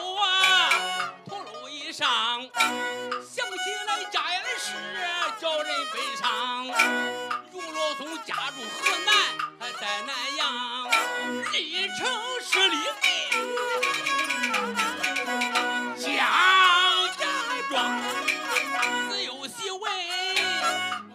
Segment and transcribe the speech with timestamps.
[0.00, 0.28] 我啊，
[1.26, 2.06] 秃噜一声，
[3.22, 4.66] 想起来家里的事
[5.40, 6.66] 叫人悲伤。
[7.52, 9.08] 如老总家住河南，
[9.58, 10.42] 还在南阳，
[11.52, 11.98] 历城
[12.42, 13.06] 十里地，
[15.96, 16.06] 家
[17.18, 17.20] 家
[17.68, 17.70] 庄，
[19.10, 19.84] 自有媳为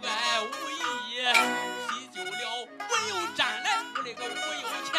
[0.04, 1.12] 爱无义，
[1.88, 2.32] 喜久了
[2.78, 4.94] 文有战来，我的个武又强，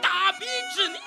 [0.00, 1.00] 大笔之年。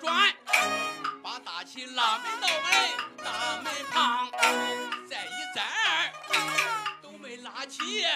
[0.00, 0.34] 转，
[1.22, 2.72] 把大旗拉门到门
[3.22, 4.30] 大门旁，
[5.06, 8.06] 再一再二都没拉起，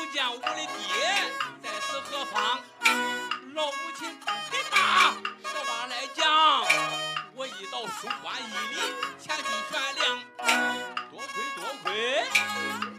[0.00, 0.66] 不见我的爹
[1.62, 2.58] 在此何方？
[3.54, 5.12] 老母亲不肯把
[5.44, 6.64] 实话来讲，
[7.34, 8.80] 我一到书馆一里
[9.18, 10.18] 前去悬梁，
[11.10, 12.24] 多亏多亏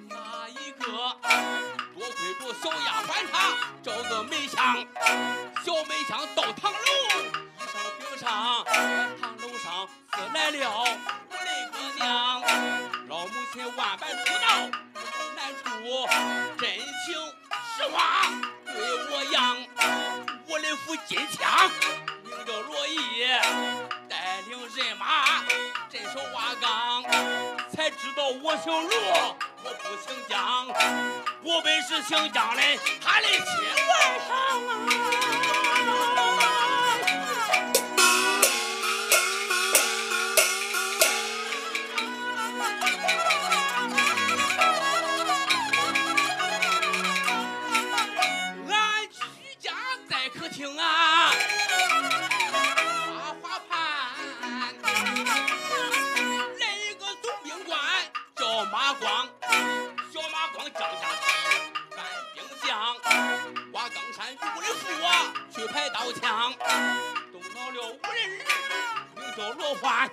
[0.09, 0.85] 那一个。
[1.95, 3.33] 多亏着小丫鬟她
[3.81, 4.85] 找个梅香，
[5.65, 6.77] 小梅香到堂楼，
[7.57, 8.63] 一声禀上，
[9.19, 10.69] 堂楼上自来了
[11.31, 12.41] 我的个娘，
[13.07, 14.69] 老母亲万般苦恼
[15.35, 15.65] 难处，
[17.03, 18.29] 请实话
[18.65, 18.73] 对
[19.09, 19.57] 我扬，
[20.47, 21.71] 我的副金枪
[22.23, 23.25] 名叫罗毅，
[24.07, 25.43] 带领人马
[25.89, 27.03] 镇守瓦岗，
[27.73, 30.67] 才知道我姓罗，我不姓姜。
[31.43, 32.61] 我本是姓姜的，
[33.03, 33.41] 他的亲
[33.87, 34.31] 外甥
[36.17, 36.20] 啊。
[69.61, 70.09] 罗欢，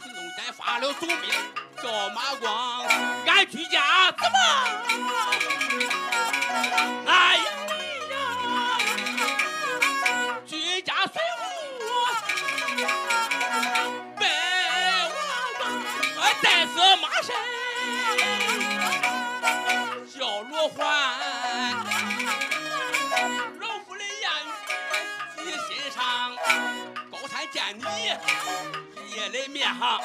[0.00, 1.34] 行动间发了总兵
[1.82, 2.86] 叫马光，
[3.26, 4.38] 俺居家怎么？
[7.08, 7.44] 哎呀
[8.12, 8.14] 呀！
[10.46, 11.20] 居家随
[11.80, 11.82] 我
[14.16, 14.22] 百
[15.18, 15.60] 万
[16.14, 17.34] 个带色马身，
[20.08, 20.78] 叫罗欢。
[23.58, 24.24] 老夫的言
[25.38, 26.00] 语记心上，
[27.10, 27.82] 高山见你
[29.12, 30.00] 一夜来面哈。